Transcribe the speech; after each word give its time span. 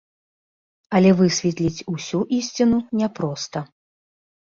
Але 0.99 1.09
высветліць 1.19 1.85
усю 1.93 2.25
ісціну 2.41 2.83
няпроста. 3.03 3.59